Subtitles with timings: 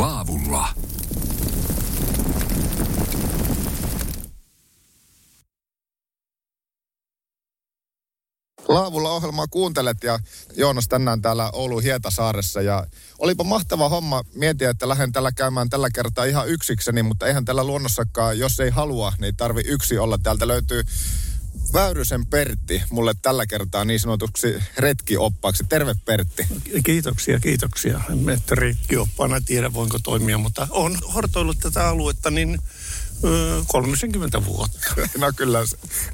[0.00, 0.68] Laavulla.
[8.68, 10.18] Laavulla ohjelmaa kuuntelet ja
[10.56, 12.86] Joonas tänään täällä Oulun Hietasaaressa ja
[13.18, 17.64] olipa mahtava homma miettiä, että lähden tällä käymään tällä kertaa ihan yksikseni, mutta eihän tällä
[17.64, 20.18] luonnossakaan, jos ei halua, niin tarvi yksi olla.
[20.22, 20.82] Täältä löytyy
[21.76, 25.64] Väyrysen Pertti mulle tällä kertaa niin sanotuksi retkioppaaksi.
[25.68, 26.46] Terve Pertti.
[26.84, 28.00] Kiitoksia, kiitoksia.
[28.36, 32.58] Että retkioppaana tiedä voinko toimia, mutta on hortoillut tätä aluetta niin
[33.24, 34.78] ö, 30 vuotta.
[35.18, 35.58] No kyllä,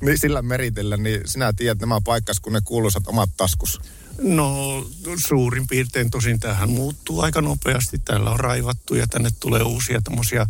[0.01, 3.81] niin sillä meritellä, niin sinä tiedät nämä paikkas, kun ne kuuluisat omat taskus.
[4.19, 4.57] No
[5.17, 7.99] suurin piirtein tosin tähän muuttuu aika nopeasti.
[7.99, 10.47] Täällä on raivattu ja tänne tulee uusia tämmöisiä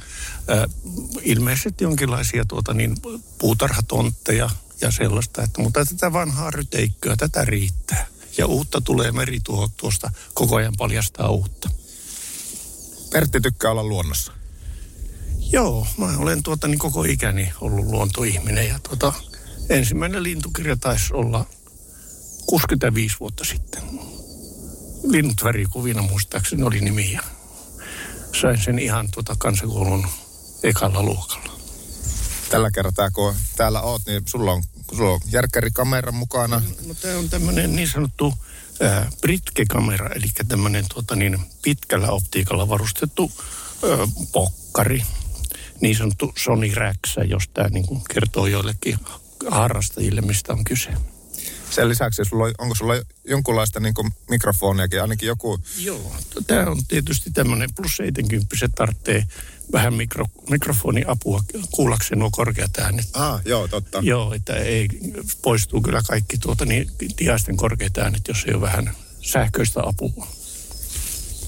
[1.23, 2.97] ilmeisesti jonkinlaisia tuota niin,
[3.39, 4.51] puutarhatontteja
[4.83, 5.43] ja sellaista.
[5.43, 8.07] Että, mutta tätä vanhaa ryteikköä, tätä riittää.
[8.39, 11.71] Ja uutta tulee merituho tuosta koko ajan paljastaa uutta.
[13.13, 14.33] Pertti tykkää olla luonnossa.
[15.39, 19.13] Joo, mä olen tuota, niin koko ikäni ollut luontoihminen ja tuota,
[19.69, 21.47] ensimmäinen lintukirja taisi olla
[22.47, 23.83] 65 vuotta sitten.
[25.05, 27.23] Linnut värikuvina muistaakseni oli nimi ja
[28.41, 30.07] sain sen ihan tuota kansakoulun
[30.63, 31.53] ekalla luokalla.
[32.51, 34.63] Tällä kertaa, kun täällä oot, niin sulla on,
[34.97, 36.63] sulla on järkkärikamera mukana.
[36.87, 38.35] No tämä on tämmöinen niin sanottu
[38.83, 45.03] äh, Britke-kamera, eli tämmöinen tuota, niin, pitkällä optiikalla varustettu äh, pokkari.
[45.81, 48.99] Niin sanottu Sony Räksä, jos tämä niin kertoo joillekin
[49.51, 50.91] harrastajille, mistä on kyse.
[51.75, 52.95] Sen lisäksi, sulla on, onko sulla
[53.25, 55.59] jonkunlaista niin kuin mikrofoniakin, ainakin joku...
[55.79, 56.17] Joo,
[56.47, 59.27] tämä on tietysti tämmöinen plus 70 se tarvitsee
[59.73, 61.41] vähän mikro, mikrofoniapua
[61.71, 63.09] kuullakseen nuo korkeat äänet.
[63.15, 63.99] Ah, joo, totta.
[64.03, 64.89] Joo, että ei,
[65.43, 70.27] poistuu kyllä kaikki tuota niin, tiaisten korkeat äänet, jos ei ole vähän sähköistä apua.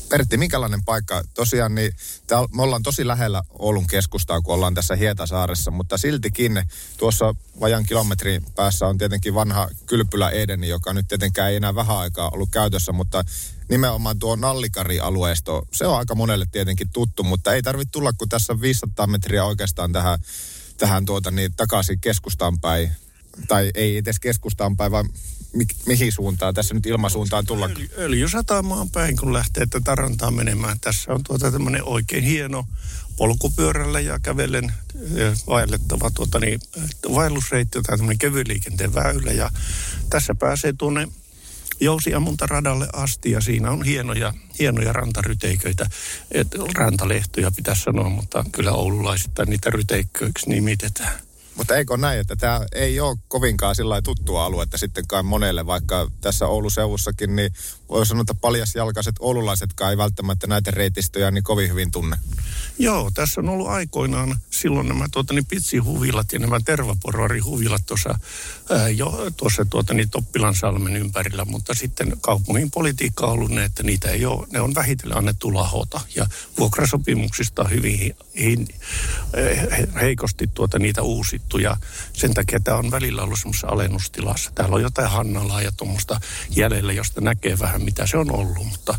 [0.08, 1.22] Pertti, minkälainen paikka?
[1.34, 1.92] Tosiaan niin,
[2.26, 6.62] tää, me ollaan tosi lähellä Oulun keskustaa, kun ollaan tässä Hietasaaressa, mutta siltikin
[6.96, 11.96] tuossa vajan kilometrin päässä on tietenkin vanha kylpylä Edeni, joka nyt tietenkään ei enää vähän
[11.96, 13.24] aikaa ollut käytössä, mutta
[13.68, 18.52] nimenomaan tuo Nallikari-alueisto, se on aika monelle tietenkin tuttu, mutta ei tarvitse tulla, kun tässä
[18.52, 20.18] on 500 metriä oikeastaan tähän,
[20.76, 22.92] tähän tuota, niin, takaisin keskustaan päin.
[23.48, 25.08] Tai ei edes keskustaan päin, vaan
[25.54, 27.66] mi, mihin suuntaan tässä nyt ilmasuuntaan tulla?
[27.66, 30.80] Öljy, öljysatamaan päin, kun lähtee tätä rantaa menemään.
[30.80, 32.64] Tässä on tuota tämmöinen oikein hieno
[33.16, 34.72] polkupyörällä ja kävellen
[35.46, 36.60] vaellettava tuota, niin,
[37.14, 39.32] vaellusreitti tai tämmöinen kevyliikenteen väylä.
[39.32, 39.50] Ja
[40.10, 41.08] tässä pääsee tuonne
[41.80, 45.90] Jousiammuntaradalle asti ja siinä on hienoja, hienoja rantaryteiköitä.
[46.30, 51.23] Et, rantalehtoja pitäisi sanoa, mutta kyllä oululaisittain niitä ryteikköiksi nimitetään.
[51.54, 56.46] Mutta eikö näin, että tämä ei ole kovinkaan sillä tuttua aluetta sittenkaan monelle, vaikka tässä
[56.46, 57.52] Oulun seuvussakin, niin
[57.88, 62.16] voi sanoa, että paljasjalkaiset oululaisetkaan ei välttämättä näitä reitistöjä niin kovin hyvin tunne.
[62.78, 68.18] Joo, tässä on ollut aikoinaan silloin nämä tuota, niin pitsihuvilat ja nämä tervaporvarihuvilat tuossa,
[68.70, 73.82] ää, jo, tuossa tuota, niin Toppilansalmen ympärillä, mutta sitten kaupungin politiikka on ollut ne, että
[73.82, 76.26] niitä ei ole, ne on vähitellen annettu lahota ja
[76.58, 81.02] vuokrasopimuksista hyvin he, heikosti tuota, niitä
[81.44, 81.76] uusittu ja
[82.12, 84.50] sen takia tämä on välillä ollut semmoisessa alennustilassa.
[84.54, 88.94] Täällä on jotain Hannalaa ja tuommoista jäljellä, josta näkee vähän mitä se on ollut, mutta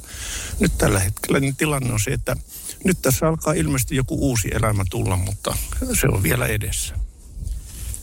[0.60, 2.36] nyt tällä hetkellä niin tilanne on se, että
[2.84, 5.58] nyt tässä alkaa ilmeisesti joku uusi elämä tulla, mutta
[5.94, 7.05] se on vielä edessä.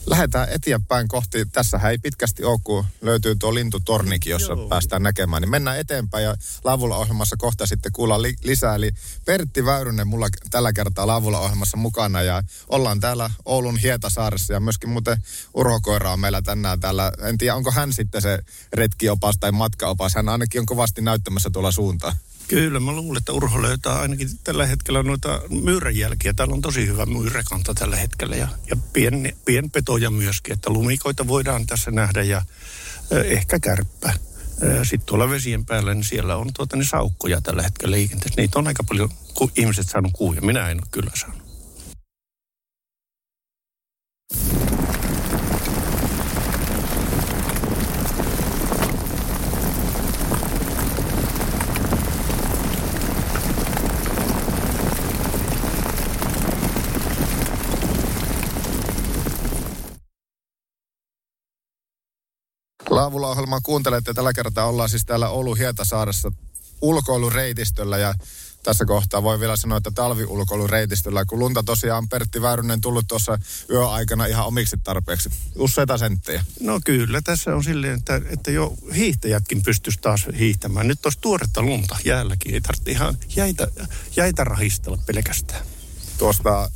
[0.07, 4.69] Lähdetään eteenpäin kohti, tässä ei pitkästi ole, kun löytyy tuo lintutornikin, jossa Joo.
[4.69, 5.43] päästään näkemään.
[5.43, 8.75] Niin mennään eteenpäin ja Laavulla ohjelmassa kohta sitten kuullaan li- lisää.
[8.75, 8.91] Eli
[9.25, 14.91] Pertti Väyrynen mulla tällä kertaa Laavulla ohjelmassa mukana ja ollaan täällä Oulun Hietasaaressa ja myöskin
[14.91, 15.23] muuten
[15.55, 17.13] Urho Koira on meillä tänään täällä.
[17.23, 18.39] En tiedä, onko hän sitten se
[18.73, 20.15] retkiopas tai matkaopas.
[20.15, 22.17] Hän ainakin on kovasti näyttämässä tuolla suuntaan.
[22.49, 26.33] Kyllä, mä luulen, että Urho löytää ainakin tällä hetkellä noita myyränjälkiä.
[26.35, 31.67] Täällä on tosi hyvä myyräkanta tällä hetkellä ja, ja pien, pienpetoja myöskin, että lumikoita voidaan
[31.67, 32.47] tässä nähdä ja äh,
[33.25, 34.13] ehkä kärppä.
[34.83, 38.41] Sitten tuolla vesien päällä, niin siellä on tuota, niin saukkoja tällä hetkellä liikenteessä.
[38.41, 40.41] Niitä on aika paljon kun ihmiset saanut kuuja.
[40.41, 41.42] Minä en ole kyllä saanut.
[62.95, 64.15] Laavulla ohjelmaa kuuntelette.
[64.15, 66.33] Tällä kertaa ollaan siis täällä Oulun Hietasaaressa
[66.81, 68.15] ulkoilureitistöllä ja
[68.63, 73.39] tässä kohtaa voi vielä sanoa, että talviulkoilureitistöllä, kun lunta tosiaan Pertti Väyrynen tullut tuossa
[73.71, 75.31] yöaikana ihan omiksi tarpeeksi.
[75.55, 76.45] Useita senttejä.
[76.61, 80.89] No kyllä, tässä on silleen, että, että jo hiihtäjätkin pystyisi taas hiihtämään.
[80.89, 83.69] Nyt tuossa tuoretta lunta jäälläkin, ei tarvitse ihan jäitä,
[84.17, 85.67] jäitä rahistella pelkästään.
[86.19, 86.71] Tuosta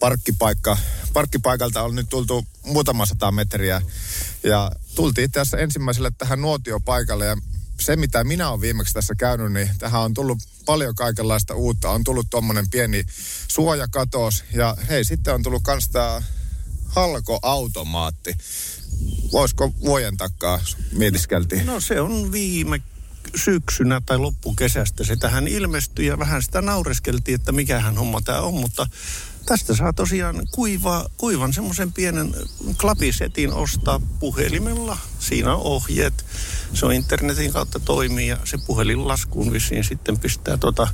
[0.00, 0.78] parkkipaikka,
[1.12, 3.82] parkkipaikalta on nyt tultu muutama sata metriä
[4.44, 7.36] ja tultiin tässä ensimmäiselle tähän nuotiopaikalle ja
[7.80, 11.90] se, mitä minä olen viimeksi tässä käynyt, niin tähän on tullut paljon kaikenlaista uutta.
[11.90, 13.04] On tullut tuommoinen pieni
[13.48, 16.22] suojakatos ja hei, sitten on tullut kans tämä
[16.86, 18.36] halkoautomaatti.
[19.32, 20.60] Voisiko vuoden takaa
[20.92, 21.66] mietiskeltiin?
[21.66, 22.80] No se on viime
[23.36, 28.54] syksynä tai loppukesästä se tähän ilmestyi ja vähän sitä naureskeltiin, että mikähän homma tämä on,
[28.54, 28.86] mutta
[29.46, 32.34] Tästä saa tosiaan kuiva, kuivan semmoisen pienen
[32.80, 34.98] klapisetin ostaa puhelimella.
[35.18, 36.24] Siinä on ohjeet.
[36.74, 40.88] Se on internetin kautta toimii ja se puhelinlaskuun vissiin sitten pistää tota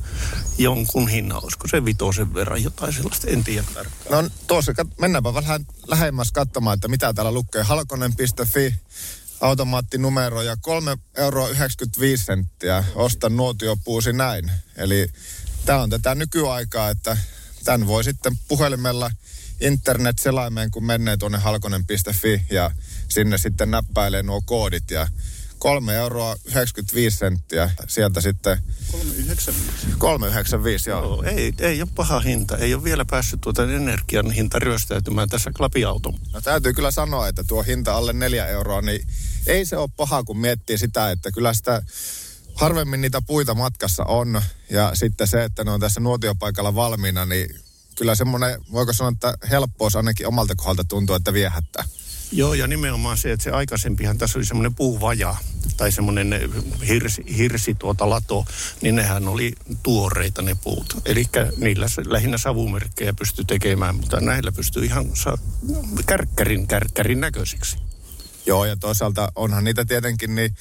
[0.58, 1.44] jonkun hinnan.
[1.44, 4.24] Olisiko se vitosen verran jotain sellaista, en tiedä tarkkaan.
[4.24, 7.62] No tuossa, mennäänpä vähän lähemmäs katsomaan, että mitä täällä lukee.
[7.62, 8.74] Halkonen.fi
[9.40, 10.60] automaattinumero ja 3,95
[11.16, 11.48] euroa
[12.16, 12.84] senttiä.
[12.94, 14.50] Osta nuotiopuusi näin.
[14.76, 15.08] Eli
[15.66, 17.16] tämä on tätä nykyaikaa, että
[17.64, 19.10] tämän voi sitten puhelimella
[19.60, 22.70] internet-selaimeen, kun menee tuonne halkonen.fi ja
[23.08, 25.08] sinne sitten näppäilee nuo koodit ja
[25.60, 27.70] 3 euroa 95 senttiä.
[27.86, 28.58] Sieltä sitten...
[28.92, 29.86] 395.
[29.98, 31.02] 395, joo.
[31.02, 31.22] joo.
[31.22, 32.56] ei, ei ole paha hinta.
[32.56, 36.18] Ei ole vielä päässyt tuota energian hinta ryöstäytymään tässä klapiauton.
[36.32, 39.06] No täytyy kyllä sanoa, että tuo hinta alle 4 euroa, niin
[39.46, 41.82] ei se ole paha, kun miettii sitä, että kyllä sitä
[42.60, 44.42] harvemmin niitä puita matkassa on.
[44.70, 47.60] Ja sitten se, että ne on tässä nuotiopaikalla valmiina, niin
[47.96, 51.84] kyllä semmoinen, voiko sanoa, että helppous ainakin omalta kohdalta tuntuu, että viehättää.
[52.32, 55.36] Joo, ja nimenomaan se, että se aikaisempihan tässä oli semmoinen puuvaja
[55.76, 56.34] tai semmoinen
[56.88, 58.44] hirsi, hirsi tuota lato,
[58.80, 59.52] niin nehän oli
[59.82, 60.96] tuoreita ne puut.
[61.04, 61.24] Eli
[61.56, 65.38] niillä lähinnä savumerkkejä pystyi tekemään, mutta näillä pystyy ihan saa
[66.06, 67.76] kärkkärin, kärkkärin näköisiksi.
[68.46, 70.56] Joo, ja toisaalta onhan niitä tietenkin niin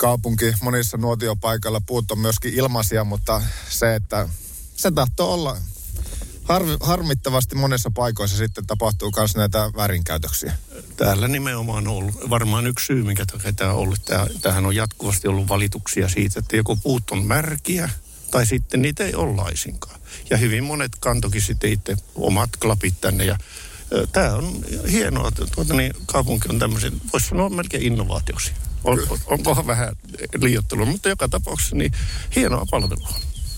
[0.00, 4.28] kaupunki monissa nuotiopaikalla puut on myöskin ilmaisia, mutta se, että
[4.76, 5.56] se tahtoo olla
[6.44, 10.52] Harvi, harmittavasti monessa paikoissa sitten tapahtuu myös näitä väärinkäytöksiä.
[10.96, 14.00] Täällä nimenomaan on ollut varmaan yksi syy, minkä takia tämä on ollut.
[14.42, 17.90] tähän on jatkuvasti ollut valituksia siitä, että joko puut on märkiä
[18.30, 20.00] tai sitten niitä ei ole laisinkaan.
[20.30, 23.38] Ja hyvin monet kantokin sitten itse omat klapit tänne ja
[24.12, 28.52] Tämä on hienoa, että tuota, niin, kaupunki on tämmöisen, voisi sanoa melkein innovaatioksi.
[28.84, 29.96] On, on, onkohan vähän
[30.40, 31.92] liiottelua, mutta joka tapauksessa niin
[32.36, 33.08] hienoa palvelua.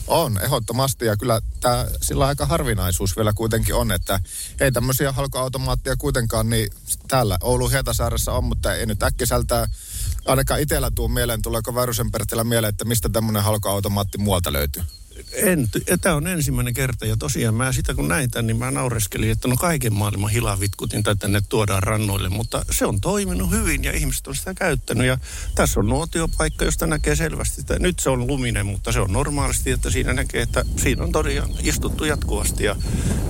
[0.06, 1.06] On, ehdottomasti.
[1.06, 4.20] Ja kyllä tämä sillä aika harvinaisuus vielä kuitenkin on, että
[4.60, 6.70] ei tämmöisiä halkoautomaatteja kuitenkaan niin
[7.08, 9.68] täällä Oulun Hietasaaressa on, mutta ei nyt äkkiseltään
[10.26, 12.10] ainakaan itsellä tuu mieleen, tuleeko Väyrysen
[12.44, 14.82] mieleen, että mistä tämmöinen halkoautomaatti muualta löytyy?
[15.32, 15.68] En,
[16.00, 19.48] tämä on ensimmäinen kerta ja tosiaan mä sitä kun näin tämän, niin mä naureskelin, että
[19.48, 24.26] no kaiken maailman hilavitkutin tai tänne tuodaan rannoille, mutta se on toiminut hyvin ja ihmiset
[24.26, 25.18] on sitä käyttänyt ja
[25.54, 29.70] tässä on nuotiopaikka, josta näkee selvästi, että nyt se on luminen, mutta se on normaalisti,
[29.70, 32.76] että siinä näkee, että siinä on todella istuttu jatkuvasti ja,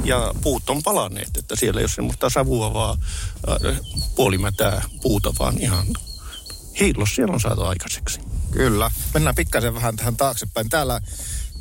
[0.04, 2.98] ja puut on palaneet, että siellä ei ole semmoista savua vaan
[3.66, 3.80] äh,
[4.16, 5.86] puolimätää puuta, vaan ihan
[6.80, 8.20] hiillos siellä on saatu aikaiseksi.
[8.50, 8.90] Kyllä.
[9.14, 10.68] Mennään pikkasen vähän tähän taaksepäin.
[10.68, 11.00] Täällä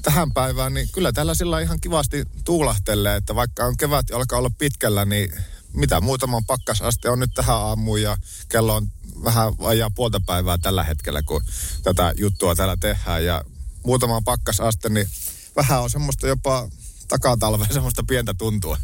[0.01, 4.39] tähän päivään, niin kyllä täällä sillä ihan kivasti tuulahtelee, että vaikka on kevät ja alkaa
[4.39, 5.33] olla pitkällä, niin
[5.73, 8.17] mitä muutaman pakkasaste on nyt tähän aamuun ja
[8.49, 8.87] kello on
[9.23, 11.41] vähän vajaa puolta päivää tällä hetkellä, kun
[11.83, 13.43] tätä juttua täällä tehdään ja
[13.83, 15.07] muutama pakkasaste, niin
[15.55, 16.69] vähän on semmoista jopa
[17.07, 18.77] takatalvea semmoista pientä tuntua.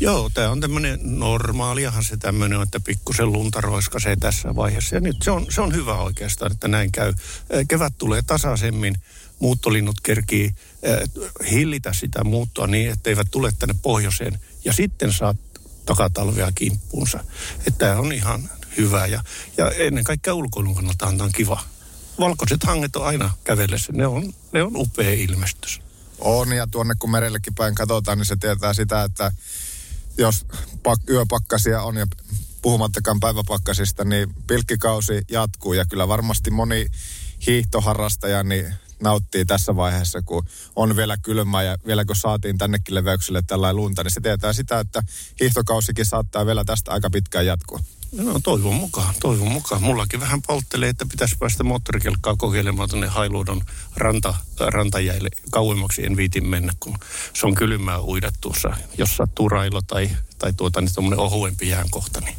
[0.00, 4.94] Joo, tämä on tämmöinen normaaliahan se tämmöinen, että pikkusen lunta roiskasee tässä vaiheessa.
[4.94, 7.14] Ja nyt se on, se on hyvä oikeastaan, että näin käy.
[7.68, 8.94] Kevät tulee tasaisemmin
[9.38, 10.50] muuttolinnut kerkii
[10.88, 14.40] äh, hillitä sitä muuttoa niin, että eivät tule tänne pohjoiseen.
[14.64, 15.34] Ja sitten saa
[15.86, 17.24] takatalvea kimppuunsa.
[17.58, 19.22] Että tämä on ihan hyvä ja,
[19.56, 21.60] ja ennen kaikkea ulkoilun kannalta on kiva.
[22.18, 23.92] Valkoiset hanget on aina kävellessä.
[23.92, 25.80] Ne on, ne on upea ilmestys.
[26.18, 29.32] On ja tuonne kun merellekin päin katsotaan, niin se tietää sitä, että
[30.18, 30.46] jos
[30.82, 32.06] pak, yöpakkasia on ja
[32.62, 36.86] puhumattakaan päiväpakkasista, niin pilkkikausi jatkuu ja kyllä varmasti moni
[37.46, 43.42] hiihtoharrastaja niin nauttii tässä vaiheessa, kun on vielä kylmä ja vielä kun saatiin tännekin leveyksille
[43.46, 45.02] tällainen lunta, niin se tietää sitä, että
[45.40, 47.80] hiihtokausikin saattaa vielä tästä aika pitkään jatkua.
[48.12, 49.82] No toivon mukaan, toivon mukaan.
[49.82, 53.60] Mullakin vähän polttelee, että pitäisi päästä moottorikelkkaa kokeilemaan tuonne Hailuodon
[53.96, 55.28] ranta, rantajäille.
[55.50, 56.98] Kauemmaksi en viitin mennä, kun
[57.34, 62.20] se on kylmää uida tuossa, jos sattuu railo tai, tai tuota, niin ohuempi jäänkohta.
[62.20, 62.36] Niin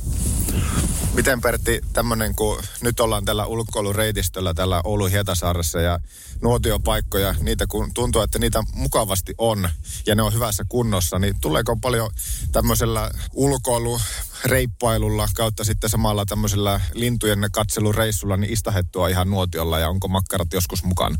[1.14, 6.00] Miten Pertti, tämmöinen kun nyt ollaan tällä ulkoilureitistöllä tällä Oulun Hietasaaressa ja
[6.42, 9.70] nuotiopaikkoja, niitä kun tuntuu, että niitä mukavasti on
[10.08, 12.10] ja ne on hyvässä kunnossa, niin tuleeko paljon
[12.52, 20.54] tämmöisellä ulkoilureippailulla kautta sitten samalla tämmöisellä lintujen katselureissulla niin istahettua ihan nuotiolla ja onko makkarat
[20.54, 21.18] joskus mukana?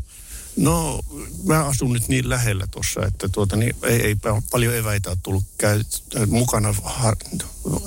[0.56, 1.00] No,
[1.44, 4.16] mä asun nyt niin lähellä tuossa, että tuota, niin ei, ei
[4.50, 5.82] paljon eväitä ole tullut käy,
[6.26, 7.12] mukana ha,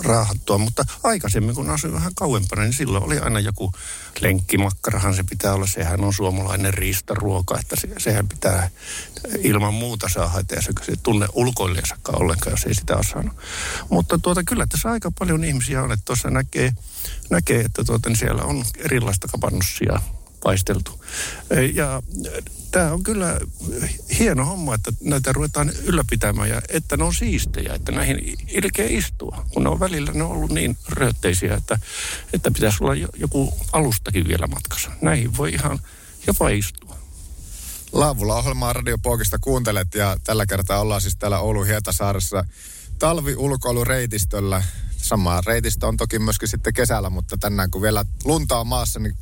[0.03, 3.71] raahattua, mutta aikaisemmin kun asuin vähän kauempana, niin silloin oli aina joku
[4.19, 5.67] lenkkimakkarahan se pitää olla.
[5.67, 8.69] Sehän on suomalainen riistaruoka, että se, sehän pitää
[9.39, 13.33] ilman muuta saada, että se, se tunne ulkoilijasakaan ollenkaan, jos ei sitä ole saanut.
[13.89, 16.73] Mutta tuota, kyllä tässä aika paljon ihmisiä on, että tuossa näkee,
[17.29, 20.01] näkee että tuota, niin siellä on erilaista kapannussia
[20.43, 21.03] paisteltu.
[21.73, 22.03] Ja
[22.71, 23.39] tämä on kyllä
[24.19, 29.45] hieno homma, että näitä ruvetaan ylläpitämään ja että ne on siistejä, että näihin ilkeä istua.
[29.53, 31.79] Kun ne on välillä ne on ollut niin röötteisiä, että,
[32.33, 34.91] että pitäisi olla joku alustakin vielä matkassa.
[35.01, 35.79] Näihin voi ihan
[36.27, 36.97] jopa istua.
[37.91, 42.45] Laavulla ohjelmaa Radio Pookista kuuntelet ja tällä kertaa ollaan siis täällä Oulun Hietasaaressa
[42.99, 44.63] talvi-ulkoilureitistöllä.
[44.97, 49.15] Samaa reitistä on toki myöskin sitten kesällä, mutta tänään kun vielä lunta on maassa, niin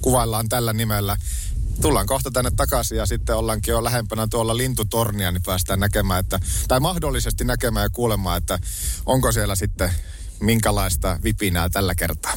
[0.00, 1.16] kuvaillaan tällä nimellä.
[1.82, 6.40] Tullaan kohta tänne takaisin ja sitten ollaankin jo lähempänä tuolla lintutornia, niin päästään näkemään, että,
[6.68, 8.58] tai mahdollisesti näkemään ja kuulemaan, että
[9.06, 9.90] onko siellä sitten
[10.40, 12.34] minkälaista vipinää tällä kertaa.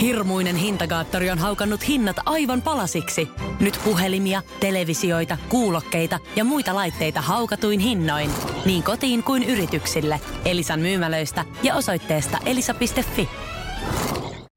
[0.00, 3.28] Hirmuinen hintakaattori on haukannut hinnat aivan palasiksi.
[3.60, 8.30] Nyt puhelimia, televisioita, kuulokkeita ja muita laitteita haukatuin hinnoin.
[8.64, 10.20] Niin kotiin kuin yrityksille.
[10.44, 13.28] Elisan myymälöistä ja osoitteesta elisa.fi.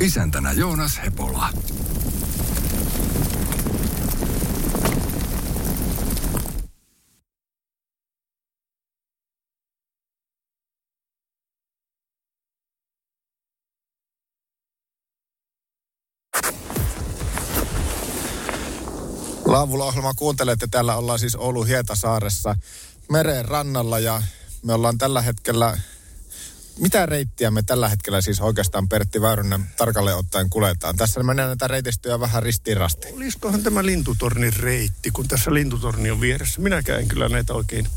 [0.00, 1.48] Isäntänä Joonas Hepola.
[19.46, 20.66] Laavulla ohjelma kuuntelette.
[20.70, 22.56] Täällä ollaan siis Oulun Hietasaaressa
[23.08, 24.22] meren rannalla ja
[24.62, 25.78] me ollaan tällä hetkellä
[26.78, 30.96] mitä reittiä me tällä hetkellä siis oikeastaan Pertti Väyrynen tarkalleen ottaen kuljetaan?
[30.96, 33.06] Tässä menee näitä reitistöjä vähän ristirasti.
[33.12, 36.60] Olisikohan tämä lintutornin reitti, kun tässä lintutorni on vieressä?
[36.60, 37.88] Minäkään en kyllä näitä oikein,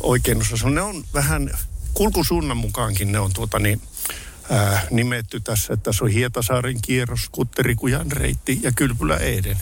[0.00, 0.70] oikein osaa.
[0.70, 1.58] Ne on vähän,
[1.94, 3.82] kulkusuunnan mukaankin ne on tuota niin,
[4.50, 9.58] ää, nimetty tässä, että tässä on Hietasaaren kierros, Kutterikujan reitti ja Kylpylä Eeden.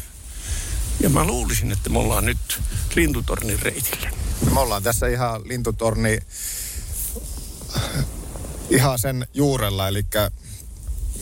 [1.01, 2.61] Ja mä luulisin, että me ollaan nyt
[2.97, 4.11] lintutornin reitillä.
[4.53, 6.19] Me ollaan tässä ihan lintutorni
[8.75, 10.05] ihan sen juurella, eli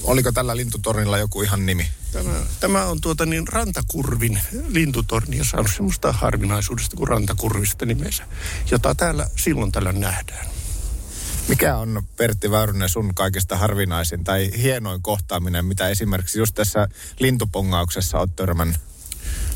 [0.05, 1.89] oliko tällä lintutornilla joku ihan nimi?
[2.13, 2.31] Tämä,
[2.61, 8.25] tämä on tuota niin rantakurvin lintutorni ja saanut semmoista harvinaisuudesta kuin rantakurvista nimensä,
[8.71, 10.47] jota täällä silloin tällä nähdään.
[11.49, 16.89] Mikä on Pertti Väyrynen sun kaikista harvinaisin tai hienoin kohtaaminen, mitä esimerkiksi just tässä
[17.19, 18.77] lintupongauksessa oot törmännyt?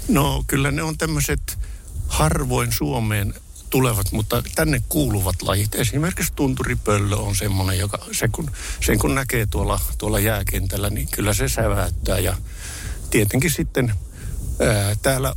[0.08, 1.58] No kyllä ne on tämmöiset
[2.06, 3.34] harvoin Suomeen
[3.74, 5.74] tulevat, mutta tänne kuuluvat lajit.
[5.74, 8.50] Esimerkiksi tunturipöllö on semmoinen, joka se kun,
[8.86, 12.18] sen kun näkee tuolla, tuolla jääkentällä, niin kyllä se säväyttää.
[12.18, 12.36] Ja
[13.10, 13.94] tietenkin sitten
[14.60, 15.34] ää, täällä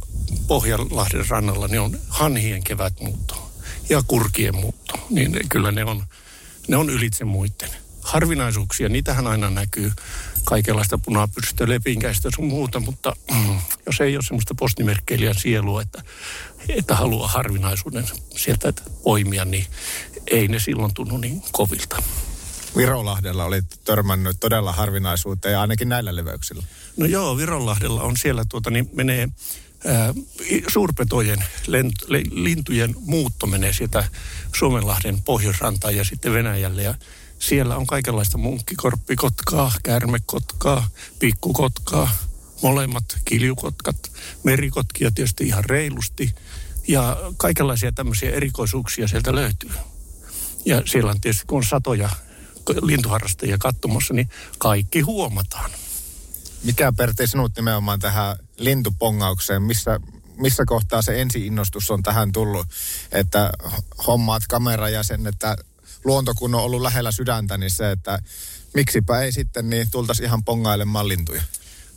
[0.48, 3.52] Pohjanlahden rannalla niin on hanhien kevätmuutto
[3.90, 4.94] ja kurkien muutto.
[5.10, 6.04] Niin kyllä ne on,
[6.68, 7.70] ne on ylitse muiden.
[8.02, 9.92] Harvinaisuuksia, niitähän aina näkyy
[10.48, 16.04] kaikenlaista punapyrstöä, lepinkäistä sun muuta, mutta mm, jos ei ole semmoista postimerkkeilijän sielua, että
[16.70, 18.74] että haluaa harvinaisuuden sieltä
[19.04, 19.66] poimia, niin
[20.32, 22.04] ei ne silloin tunnu niin kovilta.
[22.78, 26.64] Virolahdella oli törmännyt todella harvinaisuuteen ja ainakin näillä leveyksillä.
[26.98, 29.30] No joo, Virolahdella on siellä tuota, niin menee
[29.86, 30.14] ää,
[30.68, 34.08] suurpetojen, lent, le, lintujen muutto menee sieltä
[34.56, 36.96] Suomenlahden pohjoisrantaan ja sitten Venäjälle ja
[37.40, 40.90] siellä on kaikenlaista munkkikorppikotkaa, kärmekotkaa,
[41.20, 42.10] pikkukotkaa,
[42.62, 44.12] molemmat kiljukotkat,
[44.44, 46.34] merikotkia tietysti ihan reilusti–
[46.88, 49.72] ja kaikenlaisia tämmöisiä erikoisuuksia sieltä löytyy.
[50.66, 52.10] Ja siellä on tietysti, kun on satoja
[52.82, 55.72] lintuharrastajia katsomassa, niin kaikki huomataan.
[56.64, 60.00] Mikä Pertti sinut nimenomaan tähän lintupongaukseen, missä,
[60.38, 62.68] missä kohtaa se ensi-innostus on tähän tullut,
[63.12, 63.52] että
[64.08, 65.56] hommaat kamera ja sen, että
[66.08, 68.20] luonto kun on ollut lähellä sydäntä, niin se, että
[68.74, 71.42] miksipä ei sitten niin tultaisi ihan pongailemaan lintuja?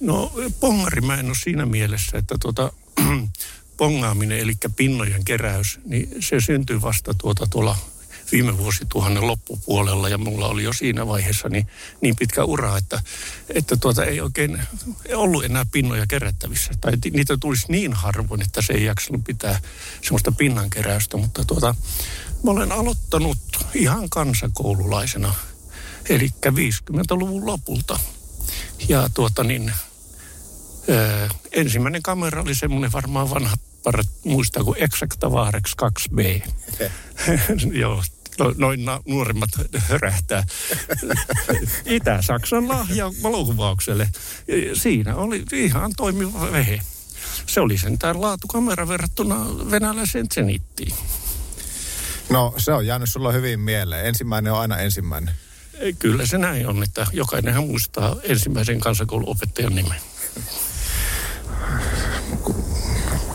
[0.00, 2.73] No pongari mä en ole siinä mielessä, että tuota,
[3.76, 7.76] pongaaminen, eli pinnojen keräys, niin se syntyy vasta tuota tuolla
[8.33, 11.67] viime vuosituhannen loppupuolella ja mulla oli jo siinä vaiheessa niin,
[12.00, 13.00] niin pitkä ura, että,
[13.55, 14.62] että tuota ei oikein
[15.14, 16.73] ollut enää pinnoja kerättävissä.
[16.81, 19.61] Tai niitä tulisi niin harvoin, että se ei jaksanut pitää
[20.02, 21.75] semmoista pinnankeräystä, mutta tuota,
[22.42, 23.38] mä olen aloittanut
[23.75, 25.35] ihan kansakoululaisena,
[26.09, 28.00] eli 50-luvun lopulta.
[28.88, 29.73] Ja tuota niin,
[30.88, 33.56] Öö, ensimmäinen kamera oli semmoinen varmaan vanha
[34.25, 36.49] muistaa kuin Exacta Varex 2B.
[37.82, 38.02] Joo,
[38.38, 40.44] no, noin nuoremmat hörähtää.
[41.85, 44.09] Itä-Saksan lahja valokuvaukselle.
[44.75, 46.80] Siinä oli ihan toimiva vehe.
[47.47, 50.94] Se oli sentään laatukamera verrattuna venäläiseen Zenittiin.
[52.31, 54.07] No se on jäänyt sulla hyvin mieleen.
[54.07, 55.35] Ensimmäinen on aina ensimmäinen.
[55.99, 60.01] Kyllä se näin on, että jokainenhan muistaa ensimmäisen kansakouluopettajan nimen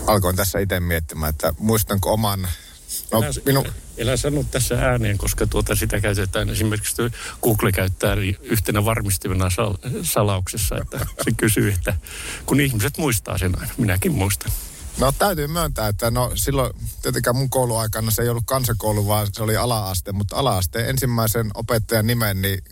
[0.06, 2.48] alkoin tässä itse miettimään, että muistanko oman...
[3.12, 3.64] No, elä, minu...
[3.96, 6.96] elä sano tässä ääneen, koska tuota sitä käytetään esimerkiksi
[7.42, 11.94] Google käyttää yhtenä varmistimena sal- salauksessa, että se kysyy, että
[12.46, 14.52] kun ihmiset muistaa sen aina, minäkin muistan.
[14.98, 16.72] No täytyy myöntää, että no silloin
[17.02, 22.06] tietenkään mun kouluaikana se ei ollut kansakoulu, vaan se oli ala-aste, mutta ala-asteen ensimmäisen opettajan
[22.06, 22.64] nimen, niin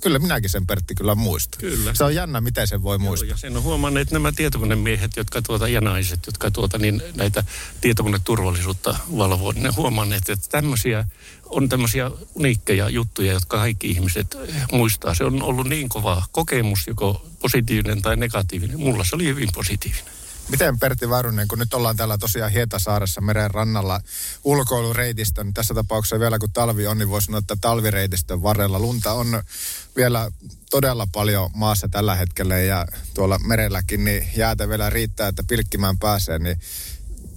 [0.00, 1.60] Kyllä minäkin sen Pertti kyllä muistan.
[1.60, 1.94] Kyllä.
[1.94, 3.26] Se on jännä, miten sen voi muistaa.
[3.26, 7.02] Joo, ja sen on huomannut, että nämä tietokonemiehet jotka tuota, ja naiset, jotka tuota, niin
[7.14, 7.44] näitä
[7.80, 11.04] tietokoneturvallisuutta valvoo, niin ne huomanneet, että tämmöisiä
[11.46, 14.36] on tämmöisiä uniikkeja juttuja, jotka kaikki ihmiset
[14.72, 15.14] muistaa.
[15.14, 18.80] Se on ollut niin kova kokemus, joko positiivinen tai negatiivinen.
[18.80, 20.17] Mulla se oli hyvin positiivinen.
[20.48, 24.00] Miten Pertti Väyrynen, kun nyt ollaan täällä tosiaan Hietasaaressa meren rannalla
[24.44, 29.12] ulkoilureitistön, niin tässä tapauksessa vielä kun talvi on, niin voisi sanoa, että talvireitistön varrella lunta
[29.12, 29.42] on
[29.96, 30.30] vielä
[30.70, 36.38] todella paljon maassa tällä hetkellä ja tuolla merelläkin, niin jäätä vielä riittää, että pilkkimään pääsee,
[36.38, 36.60] niin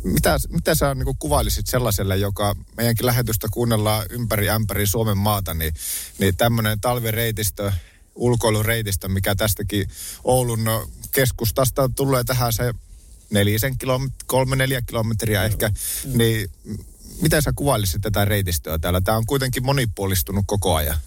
[0.04, 5.74] mitä, mitä sä niin kuvailisit sellaiselle, joka meidänkin lähetystä kuunnellaan ympäri ämpäri Suomen maata, niin,
[6.18, 7.72] niin tämmöinen talvireitistö,
[8.16, 9.90] ulkoilureitistö, mikä tästäkin
[10.24, 12.74] Oulun keskustasta tulee tähän se
[13.32, 16.18] nelisen kilomet- kolme, neljä kilometriä ehkä, mm.
[16.18, 16.52] niin
[17.22, 19.02] miten sä kuvailisit tätä reitistöä täällä?
[19.02, 20.98] Tämä on kuitenkin monipuolistunut koko ajan.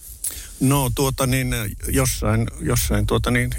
[0.61, 1.55] No tuota niin,
[1.89, 3.51] jossain, jossain tuota niin,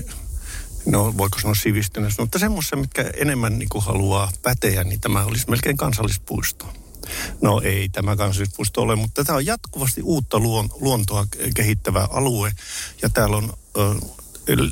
[0.85, 5.49] no voiko sanoa sivistynyt, mutta semmoista, mitkä enemmän niin kuin haluaa päteä, niin tämä olisi
[5.49, 6.73] melkein kansallispuisto.
[7.41, 12.51] No ei tämä kansallispuisto ole, mutta tämä on jatkuvasti uutta luon, luontoa kehittävä alue.
[13.01, 13.95] Ja täällä on ö,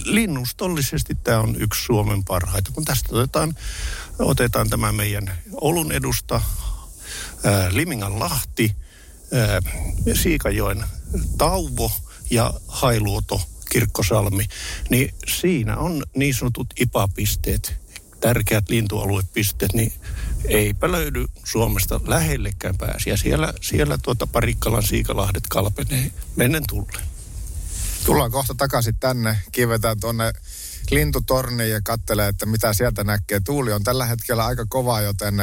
[0.06, 2.72] linnustollisesti tämä on yksi Suomen parhaita.
[2.72, 3.56] Kun tästä otetaan,
[4.20, 6.42] otetaan tämä meidän Oulun edusta,
[7.44, 8.76] ää, Limingan Lahti,
[9.34, 9.62] ää,
[10.14, 10.86] Siikajoen
[11.38, 11.92] Tauvo
[12.30, 14.46] ja Hailuoto, Kirkkosalmi,
[14.90, 17.76] niin siinä on niin sanotut IPA-pisteet,
[18.20, 19.94] tärkeät lintualuepisteet, niin
[20.46, 23.18] eipä löydy Suomesta lähellekään pääsiä.
[23.18, 27.13] Siellä, siellä tuota Parikkalan siikalahdet kalpenee mennen tulleen.
[28.06, 30.34] Tullaan kohta takaisin tänne, kivetään tuonne
[30.92, 33.40] lintutorniin ja katselee, että mitä sieltä näkee.
[33.40, 35.36] Tuuli on tällä hetkellä aika kova, joten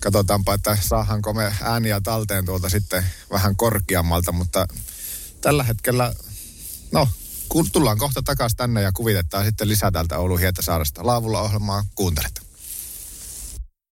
[0.00, 4.66] katsotaanpa, että saahanko me ääniä talteen tuolta sitten vähän korkeammalta, mutta
[5.40, 6.14] tällä hetkellä,
[6.92, 7.08] no,
[7.48, 11.06] kun tullaan kohta takaisin tänne ja kuvitetaan sitten lisää täältä Oulun Hietasaaresta.
[11.06, 12.43] Laavulla ohjelmaa kuuntelet.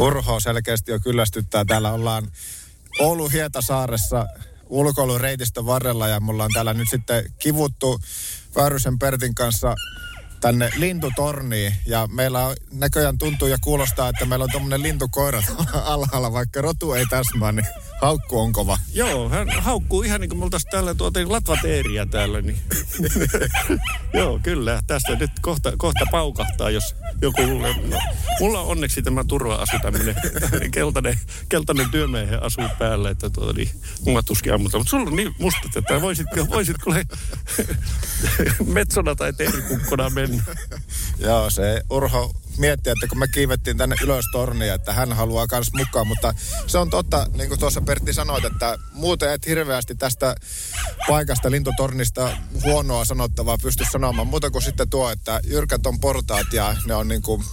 [0.00, 1.64] Urho selkeästi jo kyllästyttää.
[1.64, 2.32] Täällä ollaan
[2.98, 4.26] Oulu Hietasaaressa
[4.68, 8.00] ulkoilureitistön varrella ja mulla on täällä nyt sitten kivuttu
[8.56, 9.74] Väyrysen Pertin kanssa
[10.40, 11.74] tänne lintutorniin.
[11.86, 15.42] Ja meillä on, näköjään tuntuu ja kuulostaa, että meillä on tuommoinen lintukoira
[15.84, 17.66] alhaalla, vaikka rotu ei täsmää, niin
[18.00, 18.78] haukku on kova.
[18.94, 22.40] Joo, hän haukkuu ihan niin kuin me oltaisiin täällä tuota, latvateeriä täällä.
[22.40, 22.58] Niin.
[24.18, 24.82] Joo, kyllä.
[24.86, 27.74] Tästä nyt kohta, kohta paukahtaa, jos joku luulee.
[27.88, 27.98] No,
[28.40, 30.14] mulla on onneksi tämä turva-asu, tämmöinen
[30.70, 33.70] keltainen, keltainen työmiehen asu päällä, että tuota, niin,
[34.04, 34.78] mua tuskin ammuta.
[34.78, 36.94] Mutta sulla on niin mustat, että voisitko, voisitko
[38.66, 40.29] metsona tai teerikukkona mennä?
[41.26, 45.72] Joo, se Urho miettiä, että kun me kiivettiin tänne ylös tornia, että hän haluaa myös
[45.72, 46.34] mukaan, mutta
[46.66, 50.34] se on totta, niin kuin tuossa Pertti sanoit, että muuten et hirveästi tästä
[51.08, 56.76] paikasta lintutornista huonoa sanottavaa pysty sanomaan, muuta kuin sitten tuo, että jyrkät on portaat ja
[56.86, 57.44] ne on niin kuin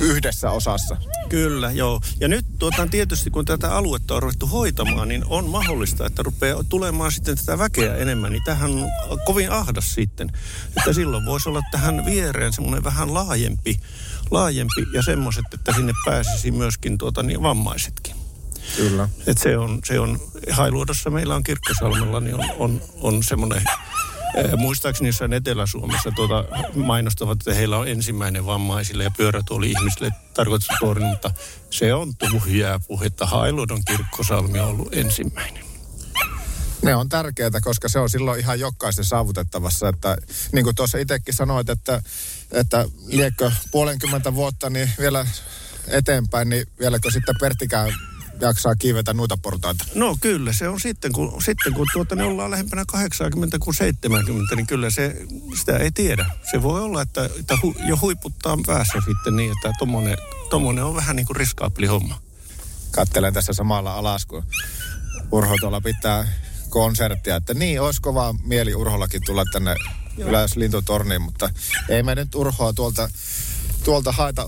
[0.00, 0.96] yhdessä osassa.
[1.28, 2.00] Kyllä, joo.
[2.20, 6.64] Ja nyt tuota, tietysti kun tätä aluetta on ruvettu hoitamaan, niin on mahdollista, että rupeaa
[6.68, 8.32] tulemaan sitten tätä väkeä enemmän.
[8.32, 8.70] Niin tähän
[9.08, 10.32] on kovin ahdas sitten.
[10.76, 13.80] Että silloin voisi olla tähän viereen semmoinen vähän laajempi,
[14.30, 18.16] laajempi ja semmoiset, että sinne pääsisi myöskin tuota, niin vammaisetkin.
[18.76, 19.08] Kyllä.
[19.26, 20.20] Et se on, se on,
[20.50, 23.62] Hailuodossa meillä on Kirkkosalmella, niin on, on, on semmoinen
[24.56, 31.08] Muistaakseni jossain Etelä-Suomessa tuota mainostavat, että heillä on ensimmäinen vammaisille ja pyörätuoli ihmisille tarkoitettu torni,
[31.08, 31.30] mutta
[31.70, 33.26] se on tyhjää puhetta.
[33.26, 35.64] Hailuodon kirkkosalmi on ollut ensimmäinen.
[36.82, 39.88] Ne on tärkeää, koska se on silloin ihan jokaisen saavutettavassa.
[39.88, 40.16] Että,
[40.52, 42.02] niin kuin tuossa itsekin sanoit, että,
[42.52, 45.26] että liekkö puolenkymmentä vuotta niin vielä
[45.88, 47.94] eteenpäin, niin vieläkö sitten Pertikään
[48.40, 49.84] jaksaa kiivetä noita portaita?
[49.94, 54.56] No kyllä, se on sitten, kun, sitten kun tuota, ne ollaan lähempänä 80 kuin 70,
[54.56, 55.16] niin kyllä se,
[55.60, 56.26] sitä ei tiedä.
[56.50, 59.72] Se voi olla, että, että hu, jo huiputtaa päässä sitten niin, että
[60.50, 62.20] tommonen, on vähän niin kuin riskaapeli homma.
[62.90, 64.44] Kattelen tässä samalla alas, kun
[65.32, 66.28] Urho tuolla pitää
[66.68, 69.74] konserttia, että niin, olisi kova mieli Urhollakin tulla tänne
[70.16, 70.28] Joo.
[70.28, 71.50] ylös lintutorniin, mutta
[71.88, 73.10] ei me nyt Urhoa tuolta,
[73.84, 74.46] tuolta haeta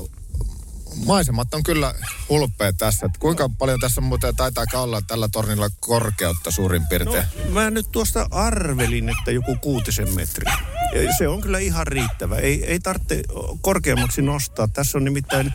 [1.07, 1.95] maisemat on kyllä
[2.29, 3.07] hulppeet tässä.
[3.07, 7.25] Että kuinka paljon tässä muuten taitaa olla tällä tornilla korkeutta suurin piirtein?
[7.45, 10.53] No, mä nyt tuosta arvelin, että joku kuutisen metriä.
[11.19, 12.37] Se on kyllä ihan riittävä.
[12.37, 13.23] Ei, ei tarvitse
[13.61, 14.69] korkeammaksi nostaa.
[14.69, 15.55] Tässä on nimittäin, äh,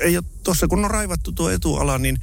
[0.00, 2.20] ei ole tuossa kun on raivattu tuo etuala, niin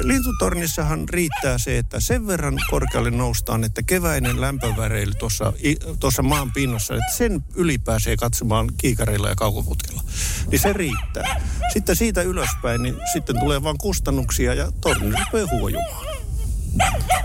[0.00, 5.52] lintutornissahan riittää se, että sen verran korkealle noustaan, että keväinen lämpöväreily tuossa,
[6.00, 10.02] tuossa maan pinnassa, että sen yli pääsee katsomaan kiikareilla ja kaukoputkella.
[10.50, 11.40] Niin se riittää.
[11.72, 16.06] Sitten siitä ylöspäin, niin sitten tulee vain kustannuksia ja torni rupeaa huojumaan.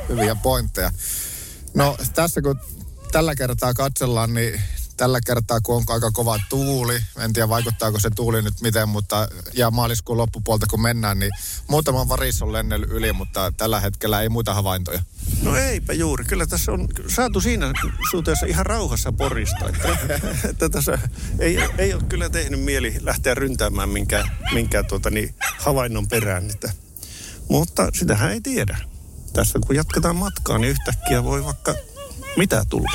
[0.10, 0.92] Hyviä pointteja.
[1.74, 2.60] No tässä kun
[3.12, 4.62] tällä kertaa katsellaan, niin
[4.98, 9.28] tällä kertaa, kun on aika kova tuuli, en tiedä vaikuttaako se tuuli nyt miten, mutta
[9.54, 11.32] ja maaliskuun loppupuolta kun mennään, niin
[11.68, 15.02] muutama varis on lennellyt yli, mutta tällä hetkellä ei muita havaintoja.
[15.42, 16.26] No eipä juuri.
[16.26, 17.74] Kyllä tässä on saatu siinä
[18.12, 19.70] suhteessa ihan rauhassa porista.
[19.70, 19.90] Että,
[20.50, 21.00] että tässä
[21.40, 26.50] ei, ei ole kyllä tehnyt mieli lähteä ryntäämään minkään, minkään tuota, niin, havainnon perään.
[26.50, 26.72] Että,
[27.50, 28.78] mutta sitähän ei tiedä.
[29.34, 31.76] Tässä kun jatketaan matkaa, niin yhtäkkiä voi vaikka
[32.38, 32.92] mitä tulla.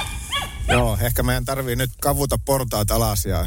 [0.69, 3.47] Joo, ehkä meidän tarvii nyt kavuta portaat alas ja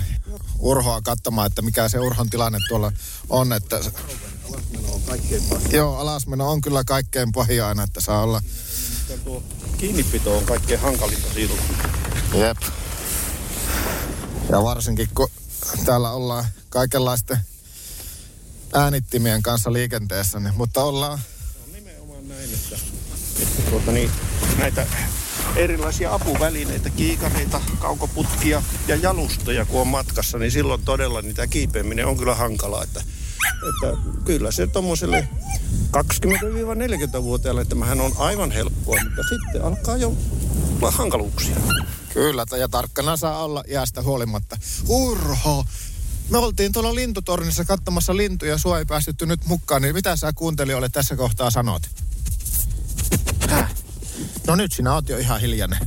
[0.60, 2.92] urhoa katsomaan, että mikä se urhon tilanne tuolla
[3.30, 3.54] on.
[3.54, 3.76] Että...
[4.50, 5.72] Alasmeno on kaikkein pahin.
[5.72, 8.42] Joo, alasmeno on kyllä kaikkein pahin aina, että saa olla...
[9.78, 11.54] Kiinnipito on kaikkein hankalinta siitä.
[12.34, 12.58] Jep.
[14.50, 15.30] Ja varsinkin kun
[15.86, 17.38] täällä ollaan kaikenlaisten
[18.74, 21.20] äänittimien kanssa liikenteessä, niin, mutta ollaan...
[21.20, 22.76] Se on nimenomaan näin, että,
[23.42, 24.12] että tuota niin,
[24.58, 24.88] näitä
[25.56, 32.18] erilaisia apuvälineitä, kiikareita, kaukoputkia ja jalustoja, kun on matkassa, niin silloin todella niitä kiipeäminen on
[32.18, 32.84] kyllä hankalaa.
[32.84, 33.04] Että,
[33.70, 35.28] että kyllä se tuommoiselle
[35.98, 40.16] 20-40-vuotiaalle tämähän on aivan helppoa, mutta sitten alkaa jo
[40.82, 41.56] olla hankaluuksia.
[42.14, 44.58] Kyllä, ja tarkkana saa olla iästä huolimatta.
[44.88, 45.66] Urho,
[46.30, 50.90] me oltiin tuolla lintutornissa katsomassa lintuja, sua ei päästetty nyt mukaan, niin mitä sä kuuntelijoille
[50.90, 52.07] tässä kohtaa sanot?
[54.48, 55.80] No nyt sinä oot jo ihan hiljainen.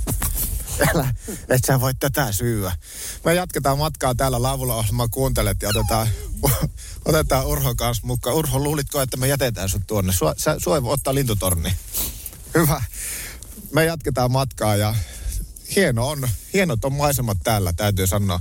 [0.95, 1.15] Älä,
[1.49, 2.73] et sä voi tätä syyä.
[3.25, 6.09] Me jatketaan matkaa täällä laavulla ohjelmaa kuuntelet ja otetaan,
[7.05, 8.37] otetaan Urho kanssa mukaan.
[8.37, 10.13] Urho, luulitko, että me jätetään sut tuonne?
[10.13, 11.77] Sua, sä, sua ei voi ottaa lintutorni.
[12.55, 12.83] Hyvä.
[13.73, 14.95] Me jatketaan matkaa ja
[15.77, 18.41] hieno on, hienot on maisemat täällä, täytyy sanoa.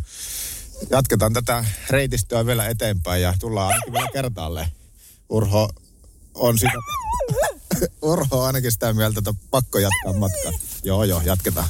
[0.90, 4.68] Jatketaan tätä reitistöä vielä eteenpäin ja tullaan vielä kertaalleen.
[5.30, 5.70] Urho
[6.34, 6.78] on sitä
[8.02, 10.52] Urho on ainakin sitä mieltä, että pakko jatkaa matkaa.
[10.84, 11.68] Joo, joo, jatketaan.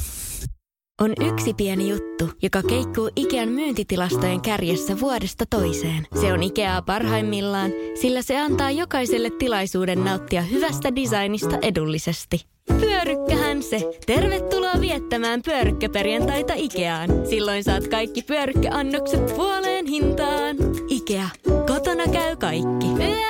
[1.00, 6.06] on yksi pieni juttu, joka keikkuu Ikean myyntitilastojen kärjessä vuodesta toiseen.
[6.20, 7.70] Se on Ikeaa parhaimmillaan,
[8.00, 12.46] sillä se antaa jokaiselle tilaisuuden nauttia hyvästä designista edullisesti.
[12.80, 13.80] Pyörykkähän se.
[14.06, 17.10] Tervetuloa viettämään pyörykkäperjantaita Ikeaan.
[17.30, 20.56] Silloin saat kaikki pyörykkäannokset puoleen hintaan.
[20.88, 21.28] Ikea.
[21.66, 22.86] Kotona käy kaikki.
[22.86, 23.29] Pyörykkäperjantai.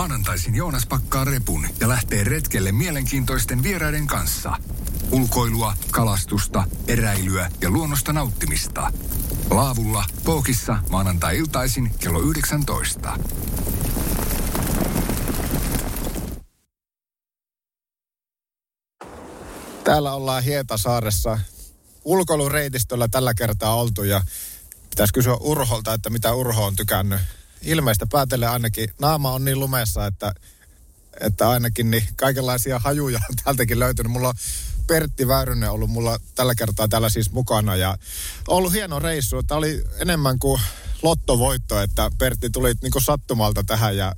[0.00, 4.56] Maanantaisin Joonas pakkaa repun ja lähtee retkelle mielenkiintoisten vieraiden kanssa.
[5.10, 8.92] Ulkoilua, kalastusta, eräilyä ja luonnosta nauttimista.
[9.50, 13.16] Laavulla, Pookissa, maanantai-iltaisin kello 19.
[19.84, 21.38] Täällä ollaan Hietasaaressa
[22.04, 24.22] ulkoilureitistöllä tällä kertaa oltu ja
[24.90, 27.20] pitäisi kysyä Urholta, että mitä Urho on tykännyt.
[27.62, 30.34] Ilmeistä päätelle ainakin naama on niin lumessa, että,
[31.20, 34.12] että ainakin niin kaikenlaisia hajuja on täältäkin löytynyt.
[34.12, 34.34] Mulla on
[34.86, 37.98] Pertti Väyrynen ollut mulla tällä kertaa täällä siis mukana ja
[38.48, 39.42] ollut hieno reissu.
[39.42, 40.60] Tämä oli enemmän kuin
[41.02, 44.14] lottovoitto, että Pertti tuli niin kuin sattumalta tähän ja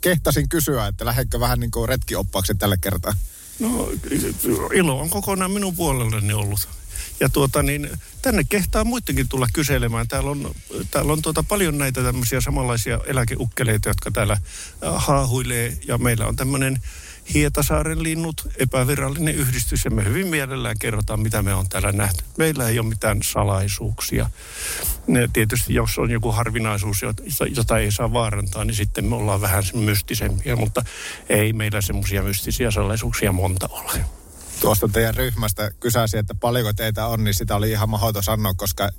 [0.00, 3.14] kehtasin kysyä, että lähdetkö vähän niin kuin retkioppaaksi tällä kertaa.
[3.58, 3.90] No
[4.74, 6.68] ilo on kokonaan minun puolelleni ollut.
[7.20, 7.90] Ja tuota niin,
[8.22, 10.08] tänne kehtaa muidenkin tulla kyselemään.
[10.08, 10.54] Täällä on,
[10.90, 14.36] täällä on tuota paljon näitä tämmöisiä samanlaisia eläkeukkeleita, jotka täällä
[14.96, 15.78] haahuilee.
[15.86, 16.80] Ja meillä on tämmöinen
[17.34, 22.24] Hietasaaren linnut, epävirallinen yhdistys, ja me hyvin mielellään kerrotaan, mitä me on täällä nähty.
[22.38, 24.30] Meillä ei ole mitään salaisuuksia.
[25.06, 27.02] Ne, tietysti jos on joku harvinaisuus,
[27.56, 30.84] jota ei saa vaarantaa, niin sitten me ollaan vähän mystisempiä, mutta
[31.28, 34.04] ei meillä semmoisia mystisiä salaisuuksia monta ole.
[34.60, 38.90] Tuosta teidän ryhmästä kysäsi, että paljonko teitä on, niin sitä oli ihan mahdoton sanoa, koska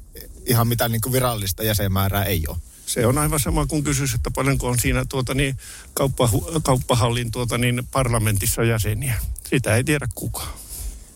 [0.45, 2.57] ihan mitään niin kuin virallista jäsenmäärää ei ole.
[2.85, 5.57] Se on aivan sama kuin kysyisi, että paljonko on siinä tuota niin,
[5.93, 6.29] kauppa,
[6.63, 9.15] kauppahallin tuota niin, parlamentissa jäseniä.
[9.49, 10.53] Sitä ei tiedä kukaan.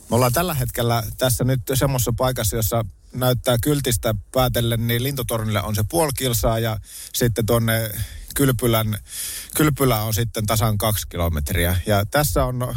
[0.10, 5.75] Me ollaan tällä hetkellä tässä nyt semmoisessa paikassa, jossa näyttää kyltistä päätellen, niin lintutornille on
[5.75, 6.77] se puoli kilsaa ja
[7.13, 7.91] sitten tuonne
[8.36, 8.97] Kylpylän,
[9.56, 11.77] Kylpylä on sitten tasan kaksi kilometriä.
[11.86, 12.75] Ja tässä on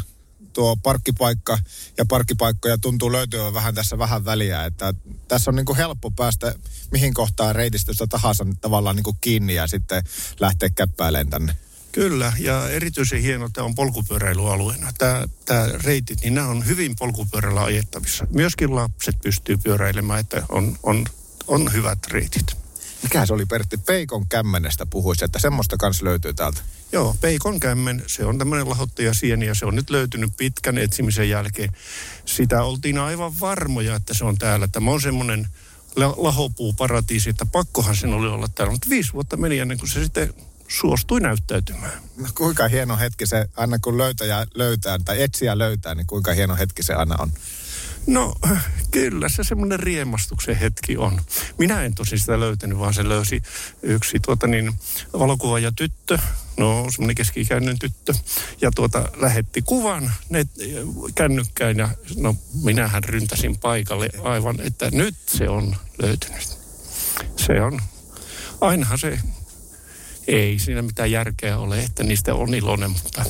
[0.57, 1.59] tuo parkkipaikka
[1.99, 4.95] ja parkkipaikkoja tuntuu löytyä vähän tässä vähän väliä, että
[5.29, 6.55] tässä on niin kuin helppo päästä
[6.91, 10.03] mihin kohtaan reitistöstä tahansa tavallaan niin kuin kiinni ja sitten
[10.41, 11.57] lähteä käppäilemään tänne.
[11.93, 14.93] Kyllä, ja erityisen hieno tämä on polkupyöräilyalueena.
[14.99, 18.27] Tämä, tämä reitit, niin nämä on hyvin polkupyörällä ajettavissa.
[18.31, 21.07] Myöskin lapset pystyy pyöräilemään, että on, on,
[21.47, 22.66] on hyvät reitit.
[23.03, 23.77] Mikä se oli Pertti?
[23.77, 26.61] Peikon kämmenestä puhuisi, että semmoista kanssa löytyy täältä.
[26.93, 31.29] Joo, peikon kämmen, se on tämmöinen lahottaja sieni ja se on nyt löytynyt pitkän etsimisen
[31.29, 31.73] jälkeen.
[32.25, 34.69] Sitä oltiin aivan varmoja, että se on täällä.
[34.69, 35.49] Tämä on semmoinen
[36.17, 38.73] lahopuuparatiisi, että pakkohan sen oli olla täällä.
[38.73, 40.35] Mutta viisi vuotta meni ennen kuin se sitten
[40.69, 42.03] suostui näyttäytymään.
[42.17, 46.57] No kuinka hieno hetki se, aina kun löytäjä löytää tai etsiä löytää, niin kuinka hieno
[46.57, 47.33] hetki se aina on?
[48.07, 48.35] No
[48.91, 51.21] kyllä se semmoinen riemastuksen hetki on.
[51.59, 53.43] Minä en tosi sitä löytänyt, vaan se löysi
[53.83, 54.73] yksi tuota niin,
[55.13, 56.19] valokuvaaja tyttö,
[56.57, 58.15] no semmoinen keskikäinen tyttö,
[58.61, 60.49] ja tuota lähetti kuvan net,
[61.15, 66.59] kännykkään ja no minähän ryntäsin paikalle aivan, että nyt se on löytynyt.
[67.37, 67.81] Se on,
[68.61, 69.19] ainahan se,
[70.27, 73.25] ei siinä mitään järkeä ole, että niistä on iloinen, mutta,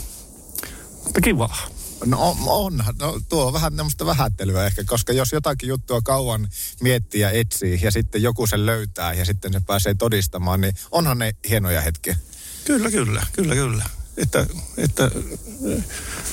[1.05, 1.76] mutta kivaa.
[2.05, 6.49] No onhan, no, tuo on vähän tämmöistä vähättelyä ehkä, koska jos jotakin juttua kauan
[6.81, 11.19] miettii ja etsii ja sitten joku sen löytää ja sitten se pääsee todistamaan, niin onhan
[11.19, 12.17] ne hienoja hetkiä.
[12.65, 13.85] Kyllä, kyllä, kyllä, kyllä.
[14.17, 15.11] Että, että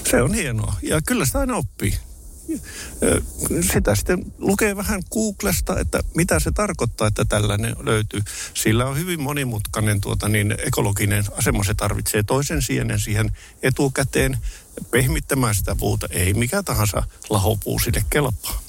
[0.10, 1.93] se on hienoa ja kyllä sitä aina oppii.
[3.73, 8.21] Sitä sitten lukee vähän Googlesta, että mitä se tarkoittaa, että tällainen löytyy.
[8.54, 11.63] Sillä on hyvin monimutkainen tuota, niin ekologinen asema.
[11.63, 14.38] Se tarvitsee toisen sienen siihen etukäteen
[14.91, 16.07] pehmittämään sitä puuta.
[16.12, 18.63] Ei mikä tahansa lahopuu sille kelpaa.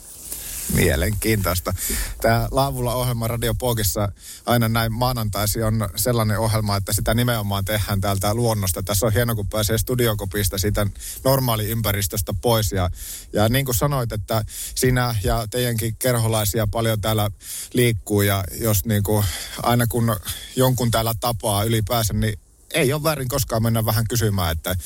[0.72, 1.74] Mielenkiintoista.
[2.20, 4.08] Tämä Laavulla ohjelma Radio Pogissa
[4.46, 8.82] aina näin maanantaisi on sellainen ohjelma, että sitä nimenomaan tehdään täältä luonnosta.
[8.82, 10.86] Tässä on hieno, kun pääsee studiokopista siitä
[11.24, 12.72] normaali ympäristöstä pois.
[12.72, 12.90] Ja,
[13.32, 17.30] ja niin kuin sanoit, että sinä ja teidänkin kerholaisia paljon täällä
[17.72, 19.24] liikkuu ja jos niin kuin,
[19.62, 20.16] aina kun
[20.56, 22.38] jonkun täällä tapaa ylipäänsä, niin
[22.74, 24.76] ei ole väärin koskaan mennä vähän kysymään, että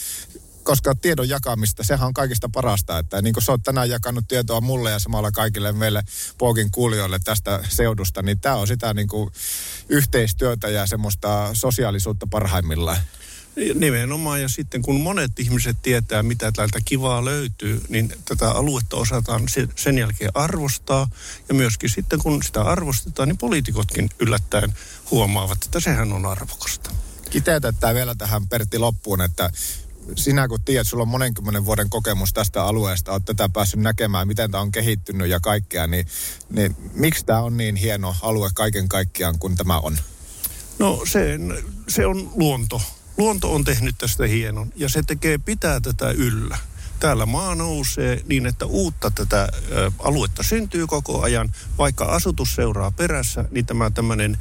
[0.69, 2.99] koska tiedon jakamista, sehän on kaikista parasta.
[2.99, 6.03] Että niin kuin sä oot tänään jakanut tietoa mulle ja samalla kaikille meille
[6.39, 9.31] Pookin kuulijoille tästä seudusta, niin tämä on sitä niin kuin
[9.89, 12.99] yhteistyötä ja semmoista sosiaalisuutta parhaimmillaan.
[13.75, 19.43] Nimenomaan, ja sitten kun monet ihmiset tietää, mitä täältä kivaa löytyy, niin tätä aluetta osataan
[19.77, 21.11] sen jälkeen arvostaa.
[21.49, 24.75] Ja myöskin sitten kun sitä arvostetaan, niin poliitikotkin yllättäen
[25.11, 26.91] huomaavat, että sehän on arvokasta.
[27.31, 29.51] Kiteytetään vielä tähän Pertti loppuun, että
[30.17, 34.51] sinä kun tiedät, sulla on monenkymmenen vuoden kokemus tästä alueesta, olet tätä päässyt näkemään, miten
[34.51, 36.07] tämä on kehittynyt ja kaikkea, niin,
[36.51, 39.99] niin miksi tämä on niin hieno alue kaiken kaikkiaan kuin tämä on?
[40.79, 41.39] No se,
[41.89, 42.83] se on luonto
[43.19, 46.59] luonto on tehnyt tästä hienon ja se tekee pitää tätä yllä.
[47.01, 49.49] Täällä maa nousee niin, että uutta tätä
[49.99, 51.53] aluetta syntyy koko ajan.
[51.79, 54.39] Vaikka asutus seuraa perässä, niin tämä tämmöinen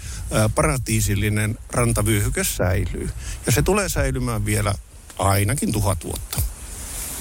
[0.56, 3.10] paratiisillinen rantavyöhyke säilyy.
[3.46, 4.74] Ja se tulee säilymään vielä
[5.20, 6.42] ainakin tuhat vuotta.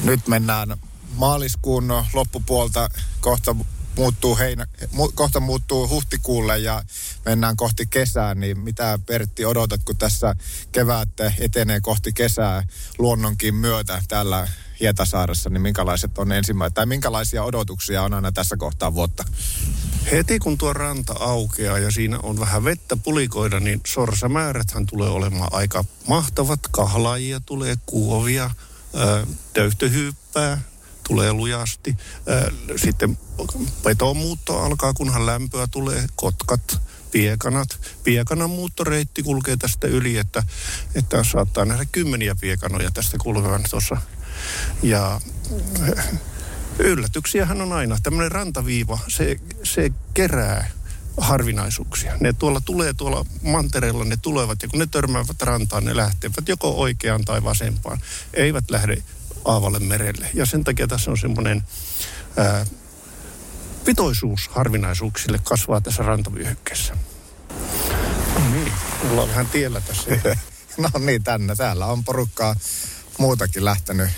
[0.04, 0.76] Nyt mennään
[1.14, 2.88] maaliskuun loppupuolta
[3.20, 3.56] kohta
[3.96, 6.82] muuttuu heinä, mu, kohta muuttuu huhtikuulle ja
[7.24, 10.34] mennään kohti kesää, niin mitä Pertti odotat, kun tässä
[10.72, 12.62] kevät etenee kohti kesää
[12.98, 14.48] luonnonkin myötä täällä
[14.80, 19.24] Hietasaaressa, niin minkälaiset on ensimmäiset, tai minkälaisia odotuksia on aina tässä kohtaa vuotta?
[20.12, 25.48] Heti kun tuo ranta aukeaa ja siinä on vähän vettä pulikoida, niin sorsamääräthän tulee olemaan
[25.52, 26.60] aika mahtavat.
[26.70, 28.50] Kahlaajia tulee, kuovia,
[29.52, 30.60] töyhtöhyyppää,
[31.08, 31.96] tulee lujasti.
[32.76, 33.18] Sitten
[33.82, 37.80] petomuutto alkaa, kunhan lämpöä tulee, kotkat, piekanat.
[38.04, 40.42] Piekanan muuttoreitti kulkee tästä yli, että,
[40.94, 43.96] että saattaa nähdä kymmeniä piekanoja tästä kulkevan tuossa.
[44.82, 45.20] Ja
[46.78, 47.98] yllätyksiähän on aina.
[48.02, 50.70] Tämmöinen rantaviiva, se, se kerää
[51.16, 52.16] harvinaisuuksia.
[52.20, 56.70] Ne tuolla tulee tuolla mantereella, ne tulevat ja kun ne törmäävät rantaan, ne lähtevät joko
[56.70, 58.00] oikeaan tai vasempaan.
[58.34, 59.02] Eivät lähde
[59.46, 60.30] aavalle merelle.
[60.34, 61.62] Ja sen takia tässä on semmoinen
[62.36, 62.66] ää,
[63.84, 66.96] pitoisuus harvinaisuuksille kasvaa tässä rantavyöhykkeessä.
[68.38, 68.72] No niin,
[69.10, 70.10] ollaan vähän tiellä tässä.
[70.82, 71.56] no niin, tänne.
[71.56, 72.56] Täällä on porukkaa
[73.18, 74.08] muutakin lähtenyt.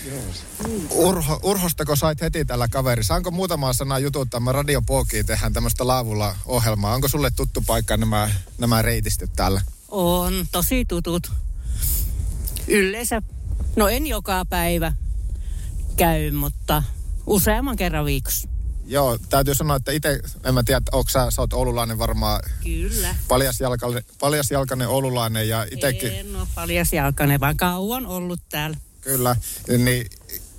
[0.89, 3.03] Urho, Urhostako sait heti tällä kaveri?
[3.03, 4.39] Saanko muutama sana jututtaa?
[4.39, 6.93] Mä Radio Pookiin tehdään tämmöistä laavulla ohjelmaa.
[6.93, 9.61] Onko sulle tuttu paikka nämä, nämä reitistöt täällä?
[9.87, 11.31] On, tosi tutut.
[12.67, 13.21] Yleensä,
[13.75, 14.93] no en joka päivä,
[15.99, 16.83] käy, mutta
[17.27, 18.49] useamman kerran viikossa.
[18.85, 22.41] Joo, täytyy sanoa, että itse, en mä tiedä, onko sä, sä oot oululainen varmaan.
[22.63, 23.15] Kyllä.
[23.27, 26.11] Paljasjalkainen, paljasjalkainen oululainen ja itsekin.
[26.11, 28.77] En ole paljasjalkainen, vaan kauan ollut täällä.
[29.01, 29.35] Kyllä,
[29.77, 30.05] niin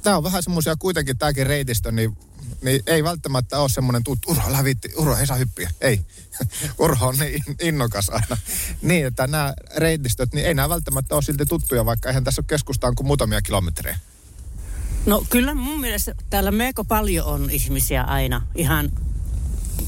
[0.02, 2.16] tämä on vähän semmoisia kuitenkin tämäkin reitistö, niin,
[2.62, 5.70] niin ei välttämättä ole semmoinen tuttu, Urho lävitti, Urho ei saa hyppiä.
[5.80, 6.00] Ei,
[6.78, 8.36] Urho on niin innokas aina.
[8.82, 12.46] niin, että nämä reitistöt, niin ei nämä välttämättä ole silti tuttuja, vaikka eihän tässä ole
[12.48, 13.98] keskustaan kuin muutamia kilometrejä.
[15.06, 18.42] No kyllä mun mielestä täällä melko paljon on ihmisiä aina.
[18.54, 18.90] Ihan,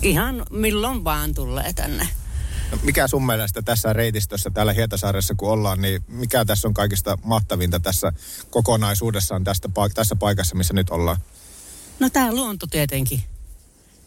[0.03, 2.09] ihan milloin vaan tulee tänne.
[2.71, 7.19] No, mikä sun mielestä tässä reitistössä täällä Hietasaaressa kun ollaan, niin mikä tässä on kaikista
[7.25, 8.13] mahtavinta tässä
[8.51, 11.17] kokonaisuudessaan tästä, tässä paikassa, missä nyt ollaan?
[12.01, 13.23] No tämä luonto tietenkin.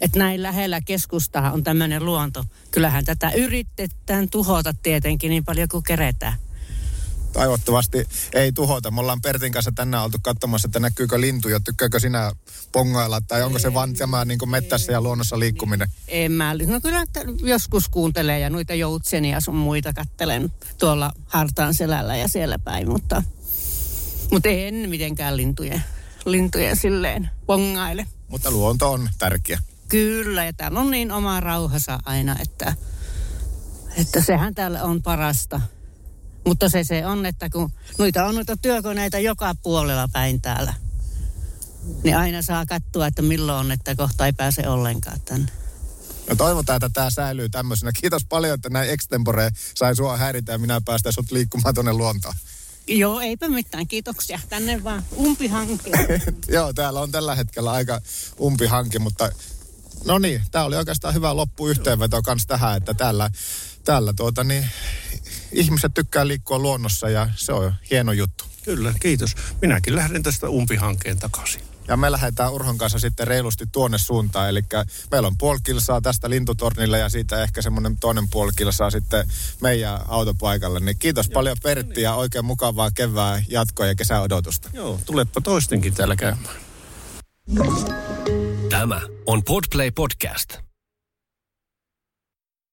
[0.02, 2.46] Että näin lähellä keskustaa on tämmöinen luonto.
[2.72, 6.34] Kyllähän tätä yritetään tuhota tietenkin niin paljon kuin keretään
[7.36, 8.92] toivottavasti ei tuhota.
[8.92, 11.60] Me ollaan Pertin kanssa tänään oltu katsomassa, että näkyykö lintuja.
[11.60, 12.32] Tykkääkö sinä
[12.72, 15.88] pongailla tai onko se vaan tämä niin mettässä ja luonnossa liikkuminen?
[16.08, 16.54] En mä.
[16.68, 22.28] No kyllä että joskus kuuntelee ja noita joutsenia sun muita kattelen tuolla hartaan selällä ja
[22.28, 23.24] siellä päin, mutta,
[24.32, 25.84] mutta en mitenkään lintujen,
[26.26, 28.08] lintujen silleen pongaile.
[28.28, 29.60] Mutta luonto on tärkeä.
[29.88, 32.74] Kyllä, ja täällä on niin oma rauhassa aina, että,
[33.98, 35.62] että sehän täällä on parasta.
[36.46, 40.74] Mutta se se on, että kun noita on noita työkoneita joka puolella päin täällä,
[42.04, 45.52] niin aina saa katsoa, että milloin on, että kohta ei pääse ollenkaan tänne.
[46.30, 47.92] No toivotaan, että tämä säilyy tämmöisenä.
[47.92, 52.34] Kiitos paljon, että näin extempore sai sua häiritä ja minä päästä sut liikkumaan tuonne luontoon.
[52.88, 53.88] Joo, eipä mitään.
[53.88, 54.40] Kiitoksia.
[54.50, 55.92] Tänne vaan umpihanke.
[56.48, 58.02] Joo, täällä on tällä hetkellä aika
[58.40, 59.32] umpihanki, mutta
[60.06, 63.30] no niin, tämä oli oikeastaan hyvä loppuyhteenveto kans tähän, että täällä,
[63.84, 64.68] täällä tuota niin,
[65.52, 68.46] ihmiset tykkää liikkua luonnossa ja se on hieno juttu.
[68.64, 69.36] Kyllä, kiitos.
[69.62, 71.62] Minäkin lähden tästä umpihankkeen takaisin.
[71.88, 74.50] Ja me lähdetään Urhon kanssa sitten reilusti tuonne suuntaan.
[74.50, 74.62] Eli
[75.12, 79.28] meillä on puoli kilsaa tästä lintutornille ja siitä ehkä semmoinen toinen puoli kilsaa sitten
[79.62, 80.80] meidän autopaikalle.
[80.80, 84.70] Niin kiitos paljon Pertti ja oikein mukavaa kevää jatkoa ja kesäodotusta.
[84.74, 86.56] Joo, tulepa toistenkin täällä käymään.
[88.70, 90.58] Tämä on Podplay Podcast.